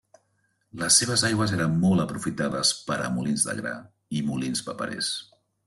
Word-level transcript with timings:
Les 0.83 0.95
seves 1.01 1.23
aigües 1.29 1.53
eren 1.57 1.75
molt 1.83 2.03
aprofitades 2.05 2.73
per 2.89 2.99
a 3.09 3.13
molins 3.19 3.47
de 3.51 3.57
gra 3.63 3.77
i 4.17 4.25
molins 4.33 4.67
paperers. 4.71 5.15